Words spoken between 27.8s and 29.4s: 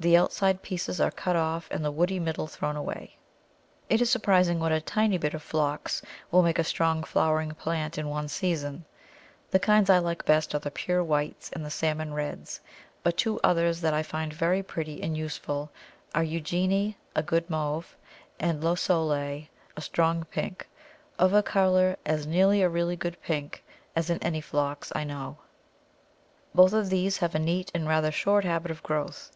rather short habit of growth.